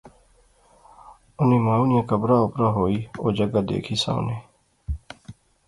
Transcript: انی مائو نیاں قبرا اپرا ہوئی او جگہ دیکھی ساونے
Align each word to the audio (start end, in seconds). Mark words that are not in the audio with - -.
انی 1.39 1.57
مائو 1.65 1.85
نیاں 1.89 2.05
قبرا 2.09 2.37
اپرا 2.43 2.69
ہوئی 2.77 2.97
او 3.21 3.25
جگہ 3.37 3.61
دیکھی 3.69 3.95
ساونے 4.03 4.37